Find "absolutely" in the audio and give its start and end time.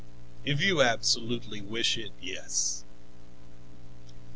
0.81-1.61